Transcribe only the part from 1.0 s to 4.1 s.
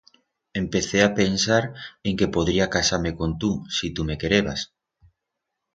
a pensar en que podría casar-me con tu, si tu